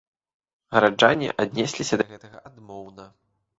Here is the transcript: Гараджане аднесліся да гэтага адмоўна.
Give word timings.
Гараджане 0.75 1.29
аднесліся 1.45 1.95
да 2.03 2.09
гэтага 2.15 2.37
адмоўна. 2.53 3.09